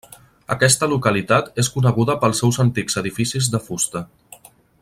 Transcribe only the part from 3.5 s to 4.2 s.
de fusta.